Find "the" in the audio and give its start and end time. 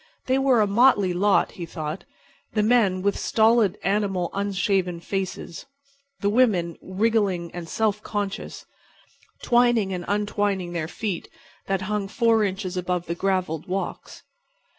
2.53-2.63, 6.21-6.29, 13.05-13.13